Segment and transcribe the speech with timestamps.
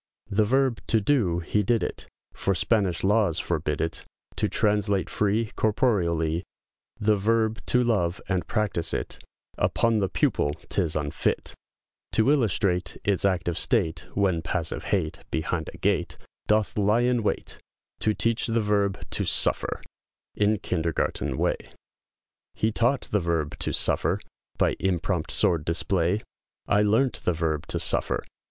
[0.31, 4.03] The verb "to do," he did it, For Spanish laws forbid it;
[4.37, 6.41] To translate free, Corporeallee,
[6.99, 9.19] The verb "to love," and practice it,
[9.59, 11.53] Upon the pupil, 'tis unfit,
[12.13, 17.59] To illustrate, Its active state, When passive hate, Behind a gate, Doth lie in wait,
[17.99, 19.83] To teach the verb "to suffer,"
[20.33, 21.57] In kindergarten way;
[22.55, 24.19] He taught the verb "to suffer,"
[24.57, 26.23] By impromt sword display,
[26.67, 28.23] I learnt the verb "to suffer!"